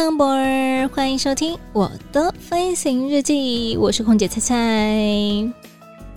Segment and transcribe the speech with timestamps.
[0.00, 3.76] Welcome aboard，欢迎收听我的飞行日记。
[3.76, 4.54] 我是空姐菜菜。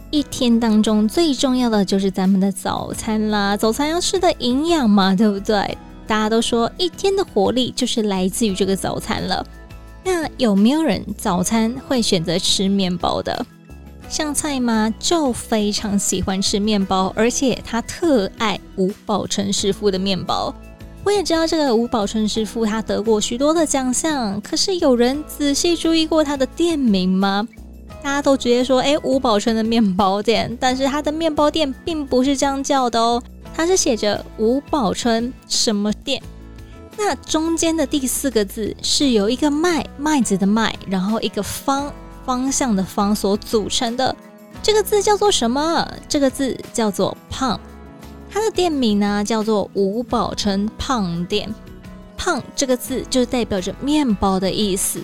[0.10, 5.78] 一天当中最重要的就是咱们的早餐啦，早餐要吃的营养嘛，对不对？
[6.08, 9.46] 大家都说一天的活力就是来自于这个早餐了。
[10.06, 13.46] 那有没有人早餐会选择吃面包的？
[14.08, 20.56] 像菜妈就非常喜欢吃面包，而且她特爱吴宝春师傅的面包。
[21.04, 24.40] 我也知道这个吴宝春师傅，他得过许多的奖项。
[24.40, 27.46] 可是有人仔细注意过他的店名吗？
[28.02, 33.22] 大家都直接说：“哎，吴宝春的面包店。”但是他的面包店并不是这样叫的哦，
[33.54, 36.22] 他是写着“吴宝春什么店”。
[36.98, 41.92] 那中间的第四个字是由一个麦麦子的麦，然后一个方
[42.26, 44.16] 方向的方所组成的。
[44.62, 45.86] 这个字叫做什么？
[46.08, 47.60] 这个字叫做“胖”。
[48.34, 51.54] 它的店名呢，叫做五宝城胖店，
[52.18, 55.00] 胖这个字就代表着面包的意思。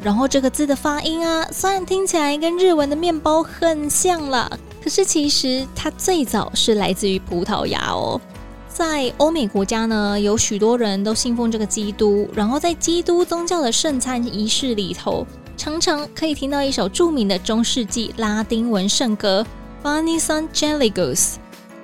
[0.00, 8.20] 然后这个字的发音啊，虽然听起来跟日文的面包很像了，可是其实它最早是来自于葡萄牙哦。
[8.68, 15.26] 在欧美国家呢，有许多人都信奉这个基督，然后在基督宗教的圣餐仪式里头，
[15.56, 19.44] 常常可以听到一首著名的中世纪拉丁文圣歌
[19.84, 21.18] 《Finis Angelicus》。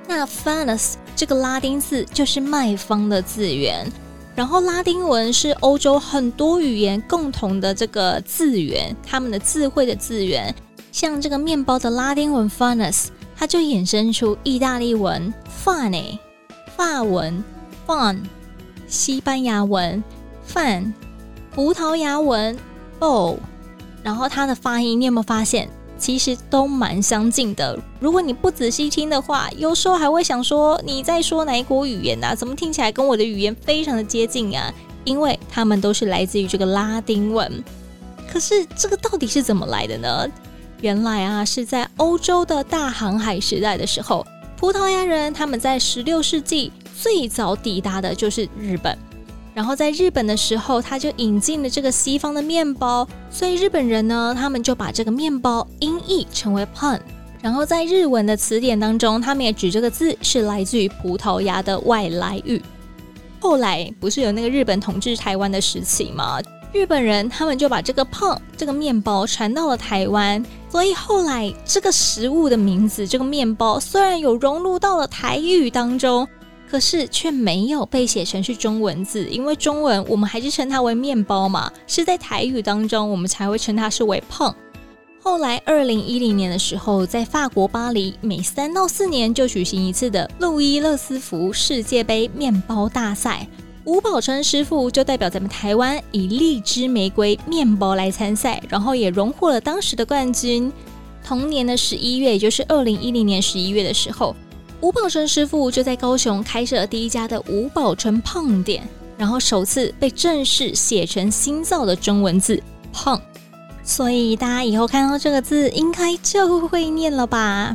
[0.08, 3.90] 那 Fanes 这个拉丁字就是卖方的字源，
[4.34, 10.54] 然后拉丁文是欧洲很多语言共同的这个字源，他们的智慧的字源。
[10.92, 15.32] 像这个面包的拉丁文 Fanes，它就衍生出意大利文
[15.64, 16.18] Fane、
[16.76, 17.44] 法文
[17.86, 18.20] fun，、
[18.86, 20.02] 西班牙文
[20.50, 20.92] Fan、
[21.54, 22.58] 葡萄牙文
[22.98, 23.36] Bo，
[24.02, 25.68] 然后它的发音，你有没有发现？
[25.98, 27.78] 其实都蛮相近的。
[28.00, 32.34] 如果你不仔细听的话，有时候还会想说你在说哪国语言啊？
[32.34, 34.72] 怎么听起来跟我的语言非常的接近啊？
[35.04, 37.64] 因为他们都是来自于这个拉丁文。
[38.28, 40.26] 可是这个到底是怎么来的呢？
[40.80, 44.26] 原来啊，是在欧洲的大航海时代的时候，
[44.56, 48.98] 葡萄牙人他们在十六世纪最早抵达的就是日本。
[49.56, 57.00] 然后在日本的时候，他就引进了这个西方的面包，所以日本人呢，他们就把这个面包音译成为 pan。
[57.40, 62.62] 然后在日文的词典当中，他们也指这个字是来自于葡萄牙的外来语。
[63.40, 66.38] 后来不是有那个日本统治台湾的时期吗？
[66.74, 76.28] 日本人他们就把这个胖这个面包传到了台湾，所以后来这个食物的名字，这个面包虽然有融入到了台语当中。
[76.68, 84.54] 可是却没有被写成是中文字，因为中文我们还是称它为面包嘛，是在台语当中我们才会称它是为胖。
[85.22, 93.48] 后来二零一零年的时候，在法国巴黎，每三到四年就举行一次的路易勒斯福世界杯面包大赛，
[93.84, 100.72] 吴宝春师傅就代表咱们台湾以荔枝玫瑰面包来参赛，然后也荣获了当时的冠军。
[101.24, 104.36] 同年的十一月，也就是二零一零年十一月的时候。
[104.82, 113.20] 吴宝春师傅就在高雄开设第一家的吴宝春胖店，然后首次被正式写成新造的中文字“胖”，
[113.82, 117.74] 所以大家以后看到这个字应该就会念了吧。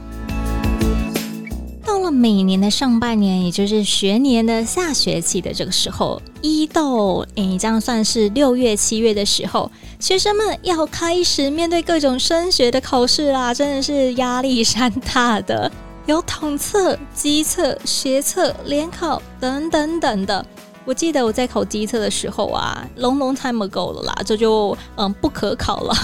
[1.84, 9.70] 到了每年的上半年，也就是学年的下学期的这个时候，一到诶这样算是六月、七月的时候，
[10.00, 15.70] 学生们要开始面对各种升学的考试啦，真的是压力山大的。
[16.08, 20.46] 有统测、基测、学测、联考等等等的。
[20.84, 25.96] 我记得我在考基测的时候啊，long long time ago 了啦，这就嗯不可考了。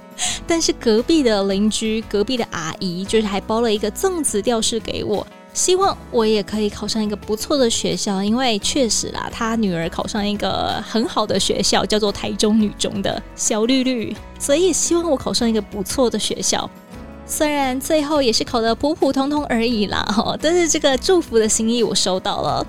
[0.46, 8.22] 但是隔壁的邻居、隔壁的阿姨，就是还包了一个粽子吊饰给我，希望我也可以考上一个不错的学校。
[8.22, 16.68] 因为确实啦，他女儿考上一个很好的学校，叫做台中女中的小绿绿，所以也希望我考上一个不错的学校。
[17.30, 22.66] 虽然最后也是考得普普通通而已啦，哈，但是这个祝福的心意我收到了。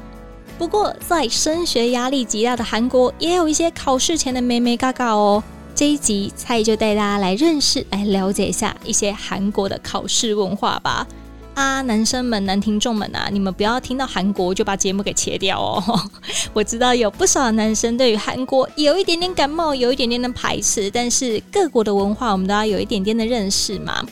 [0.57, 5.41] 不过在升学压力极大的韩国，也有一些考试前的美眉嘎嘎哦。
[5.73, 11.07] 这一集菜就带大家来认识、来了解一下一些韩国的考试文化吧。
[11.53, 16.09] 啊，男生们、男听众们啊，你们不要听到韩国就把节目给切掉哦。
[16.51, 24.05] 我知道有不少男生对于韩国有一点点感冒，有一点点的排斥，但是各国的文化我们都要有一点点的认识嘛。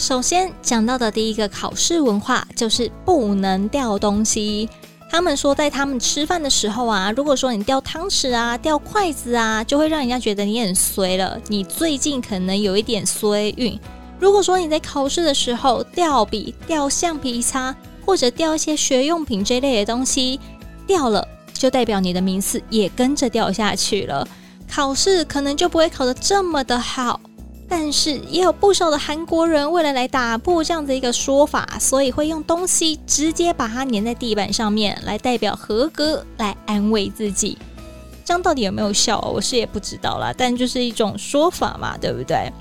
[0.00, 4.66] 首先讲到的第一个考试文化就是不能掉东西。
[5.10, 13.78] 他们说，在他们吃饭的时候啊，如果说你掉汤匙啊、掉筷子啊，就会让人家觉得你很衰了，你最近可能有一点衰运。
[14.18, 17.76] 如果说你在考试的时候掉笔、掉橡皮擦，
[18.06, 20.40] 或者掉一些学用品这类的东西，
[20.86, 24.26] 掉了就代表你的名次也跟着掉下去了，
[24.66, 27.20] 考试可能就不会考得这么的好。
[27.72, 37.56] 但是也有不少的韩国人为了来打破这样的一个说法，所以会用东西直接把它粘在地板上面，来代表合格，来安慰自己。
[38.24, 39.20] 这样到底有没有效？
[39.20, 42.52] 我是也不知道啦，但就是一种说法嘛，对不对？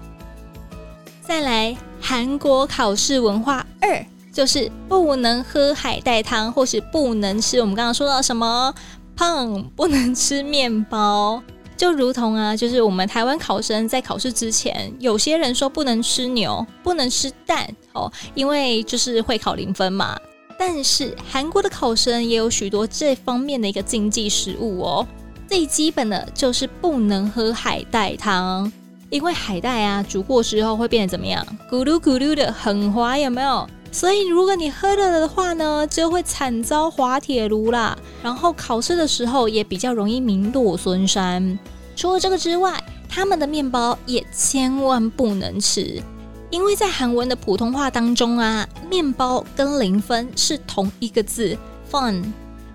[1.24, 8.72] 再来，韩国考试文化二就是不能喝海带汤，或是不能吃我们刚刚说到什么
[9.16, 11.42] 胖，不能吃面包。
[11.80, 20.20] 就如同啊，就是我们台湾考生在考试之前，有些人说不能吃牛，不能吃蛋哦，因为就是会考零分嘛。
[20.58, 25.08] 但是韩国的考生也有许多这方面的一个禁忌食物哦，
[25.48, 28.70] 最基本的就是不能喝海带汤。
[29.10, 31.48] 因为海带啊，煮过之后会变得怎么样？
[31.72, 33.66] 咕噜咕噜的，很滑，有没有？
[33.92, 37.98] 所以如果你喝了的话呢，就会惨遭滑铁卢啦。
[38.24, 41.58] 然后考试的时候也比较容易名落孙山。
[41.96, 46.02] 除了这个之外，他们的面包也千万不能吃，
[46.50, 51.58] 因为在韩文的普通话当中啊，面包跟零分是同一个字
[51.92, 52.24] ，fun。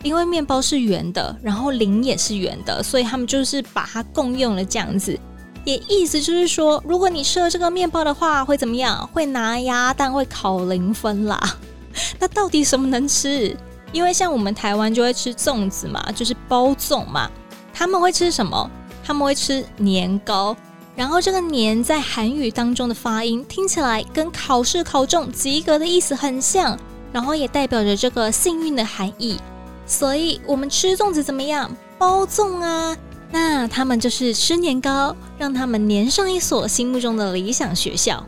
[0.02, 5.18] 因为面包是圆的，然后零也是圆的，所以他们就是把它共用了这样子。
[5.64, 9.08] 也意思就是说，如果你吃了这个面包的话，会怎么样？
[9.12, 11.40] 会拿鸭蛋，会考零分啦。
[12.18, 13.56] 那到底什么能吃？
[13.92, 17.30] 因为像我们台湾就会吃粽子嘛，就是包粽嘛。
[17.72, 18.70] 他们会吃什么？
[19.04, 20.56] 他们会吃年糕。
[20.96, 26.78] 然后这个年在韩语当中的发音听起来跟考试考中及格的意思很像，
[27.12, 29.38] 然后也代表着这个幸运的含义。
[29.86, 31.70] 所以我们吃粽子怎么样？
[31.98, 32.96] 包粽啊。
[33.34, 38.24] 那他们就是吃年糕，让他们粘上一所心目中的理想学校。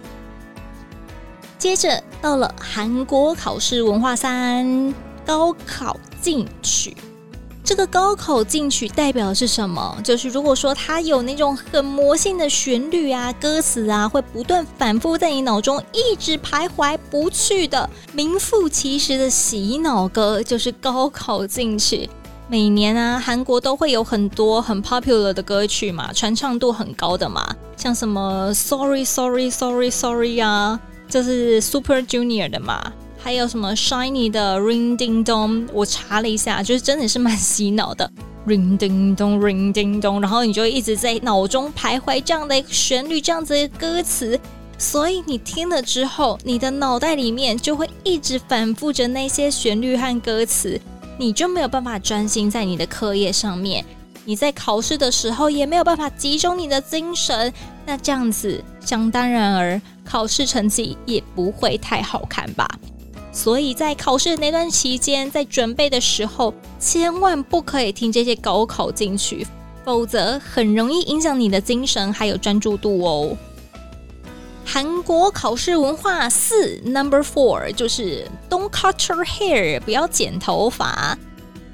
[1.57, 4.93] 接着到了韩国考试文化三，
[5.25, 6.97] 高考进取。
[7.63, 9.97] 这个高考进取代表的是什么？
[10.03, 22.11] 就是如果说它有那种很魔性的旋律啊、歌词啊，会不断反复在你脑中一直徘徊不去的，名副其实的洗脑歌，就是高考进取。
[22.49, 27.45] 每年啊，韩国都会有很多很 popular 的歌曲嘛，传唱度很高的嘛，
[27.77, 30.79] 像什么 Sorry Sorry Sorry Sorry 啊，
[31.09, 38.09] 这是 Super Junior 的嘛，还有什么 Shiny 的 Ring Ding Dong，我查了一下，就是真的是蛮洗脑的
[38.47, 44.39] Ring Ding Dong Ring Ding Dong，然后你就一直在脑中徘徊这样的旋律，这样子的歌词，
[44.79, 50.81] 所以你听了之后，你的脑袋里面就会一直反复着那些旋律和歌词。
[51.19, 53.85] 你就没有办法专心在你的课业上面，
[54.25, 57.53] 你在考试的时候也没有办法集中你的精神，
[57.87, 62.69] 那这样子想当然而考试成绩也不会太好看吧。
[63.33, 69.47] 所以在考试那段期间，在准备的时候，千万不可以听这些高考进曲，
[69.85, 73.37] 否则很容易影响你的精神还有专注度哦。
[74.69, 81.17] 韩国考试文化四，Number Four，就是 Don't cut your hair，不要剪头发。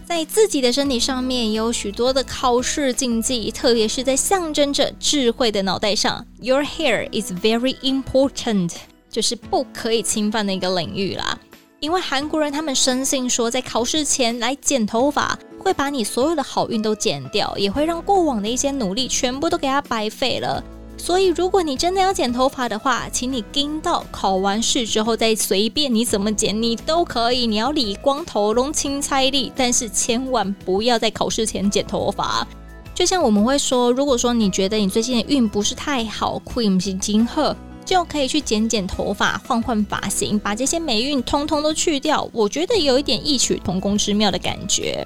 [0.04, 8.74] 在自己的身体上面有许多的考试禁忌，特别是在象征着智慧的脑袋上，Your hair is very important，
[9.10, 11.38] 就是不可以侵犯的一个领域啦。
[11.80, 20.62] 因为韩国人他们深信说，在考试前来剪头发，会把你所有的好运都剪掉，也会让过往的一些努力全部都给它白费了。
[21.02, 27.44] 所以，如果你真的要剪头发的话，请你盯到考完试之后再随便你怎么剪，你都可以。
[27.44, 32.46] 你要理光头、龙青菜粒，但是千万不要在考试前剪头发。
[32.94, 42.30] 就像我们会说，如果说你觉得你最近的运不是太好，，Queen 是金鹤，就可以去剪剪头发，换换发型，把这些霉运通通都去掉。
[42.32, 45.04] 我觉得有一点异曲同工之妙的感觉。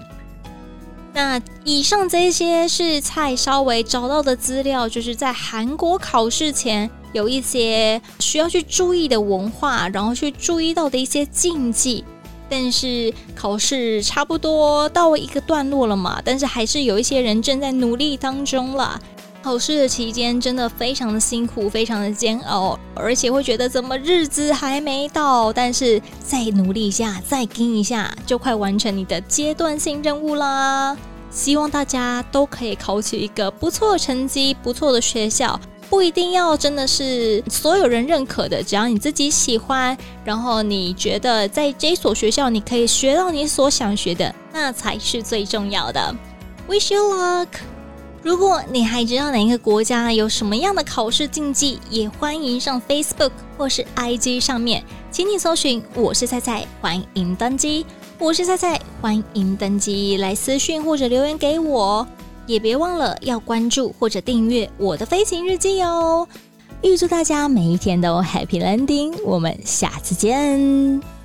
[1.16, 12.04] 那以上这些是蔡稍微找到的资料，就是在韩国考试前有一些需要去注意的文化，然后去注意到的一些禁忌。
[12.50, 19.00] 但是考试差不多到了一个段落了嘛，但是还是有一些人正在努力当中了。
[19.46, 30.96] 考试的期间真的非常的辛苦，非常的煎熬，而且会觉得怎么日子还没到，但是再努力一下，再拼一下，就快完成你的阶段性任务啦！
[31.30, 46.12] 希望大家都可以考取一个不错的成绩，不错的学校，不一定要真的是所有人认可的，只要你自己喜欢，然后你觉得在这所学校你可以学到你所想学的，那才是最重要的。
[46.68, 47.46] Wish you luck！
[48.26, 57.86] 如果你还知道哪一个国家有什么样的考试禁忌，也欢迎上 Facebook 或是 IG 上面，请你搜寻“我是菜菜”，欢迎登机。
[58.18, 62.04] 我是菜菜，欢迎登机来私讯或者留言给我，
[62.48, 66.26] 也别忘了要关注或者订阅我的飞行日记哦。
[66.82, 71.15] 预祝大家每一天都 Happy Landing，我们下次见。